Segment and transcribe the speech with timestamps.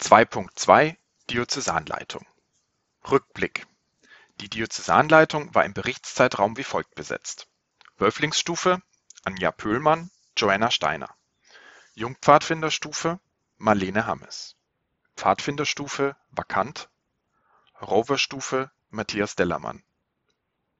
[0.00, 0.96] 2.2
[1.28, 2.26] Diözesanleitung.
[3.08, 3.66] Rückblick.
[4.40, 7.48] Die Diözesanleitung war im Berichtszeitraum wie folgt besetzt:
[7.98, 8.82] Wölflingsstufe
[9.24, 11.14] Anja Pöhlmann, Joanna Steiner.
[11.94, 13.20] Jungpfadfinderstufe
[13.58, 14.56] Marlene Hammes.
[15.16, 16.88] Pfadfinderstufe vakant.
[17.82, 19.84] Roverstufe Matthias Dellermann.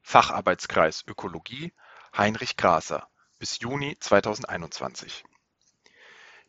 [0.00, 1.74] Facharbeitskreis Ökologie
[2.16, 3.06] Heinrich Graser.
[3.38, 5.24] Bis Juni 2021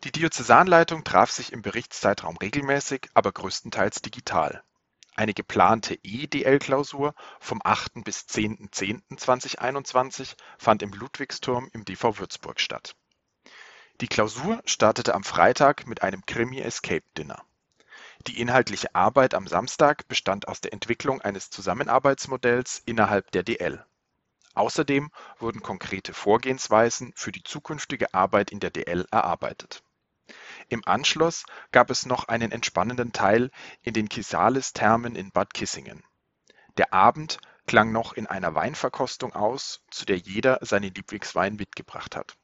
[0.03, 4.63] die Diözesanleitung traf sich im Berichtszeitraum regelmäßig, aber größtenteils digital.
[5.15, 8.03] Eine geplante EDL-Klausur vom 8.
[8.03, 12.95] bis 10.10.2021 fand im Ludwigsturm im DV Würzburg statt.
[13.99, 17.43] Die Klausur startete am Freitag mit einem Krimi-Escape-Dinner.
[18.25, 23.85] Die inhaltliche Arbeit am Samstag bestand aus der Entwicklung eines Zusammenarbeitsmodells innerhalb der DL.
[24.55, 29.83] Außerdem wurden konkrete Vorgehensweisen für die zukünftige Arbeit in der DL erarbeitet
[30.71, 31.43] im Anschluss
[31.73, 36.03] gab es noch einen entspannenden Teil in den Chrysalis-Thermen in Bad Kissingen.
[36.77, 42.37] Der Abend klang noch in einer Weinverkostung aus, zu der jeder seinen Lieblingswein mitgebracht hat.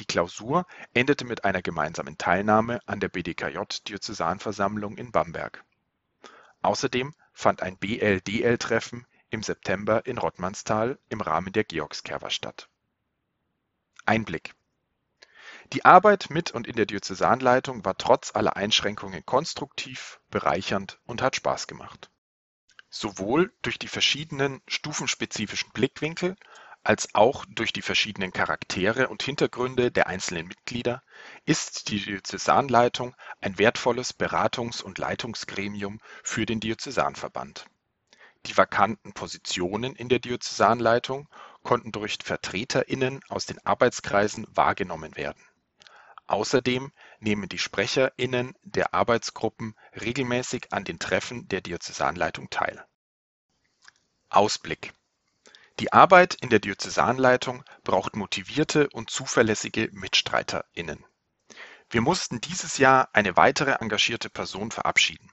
[0.00, 5.64] Die Klausur endete mit einer gemeinsamen Teilnahme an der BDKJ-Diözesanversammlung in Bamberg.
[6.62, 12.68] Außerdem fand ein BL-DL-Treffen im September in Rottmannsthal im Rahmen der Georgskerwa statt.
[14.04, 14.55] Einblick
[15.72, 21.34] die Arbeit mit und in der Diözesanleitung war trotz aller Einschränkungen konstruktiv, bereichernd und hat
[21.34, 22.08] Spaß gemacht.
[22.88, 26.36] Sowohl durch die verschiedenen stufenspezifischen Blickwinkel
[26.84, 31.02] als auch durch die verschiedenen Charaktere und Hintergründe der einzelnen Mitglieder
[31.46, 37.66] ist die Diözesanleitung ein wertvolles Beratungs- und Leitungsgremium für den Diözesanverband.
[38.46, 41.28] Die vakanten Positionen in der Diözesanleitung
[41.64, 45.42] konnten durch VertreterInnen aus den Arbeitskreisen wahrgenommen werden
[46.28, 52.84] Außerdem nehmen die SprecherInnen der Arbeitsgruppen regelmäßig an den Treffen der Diözesanleitung teil.
[54.28, 54.92] Ausblick
[55.78, 61.04] Die Arbeit in der Diözesanleitung braucht motivierte und zuverlässige MitstreiterInnen.
[61.90, 65.30] Wir mussten dieses Jahr eine weitere engagierte Person verabschieden.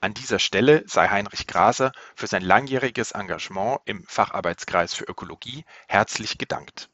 [0.00, 6.36] An dieser Stelle sei Heinrich Graser für sein langjähriges Engagement im Facharbeitskreis für Ökologie herzlich
[6.36, 6.90] gedankt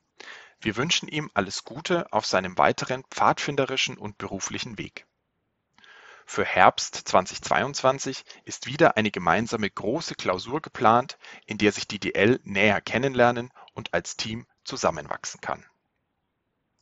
[0.65, 5.07] wir wünschen ihm alles Gute auf seinem weiteren pfadfinderischen und beruflichen Weg.
[6.27, 12.41] Für Herbst 2022 ist wieder eine gemeinsame große Klausur geplant, in der sich die DL
[12.45, 15.67] näher kennenlernen und als Team zusammenwachsen kann